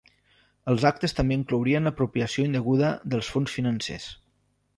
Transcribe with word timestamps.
Els 0.71 0.85
actes 0.89 1.13
també 1.19 1.37
inclourien 1.39 1.89
l'apropiació 1.89 2.47
indeguda 2.49 2.91
dels 3.15 3.31
fons 3.37 3.55
financers. 3.61 4.11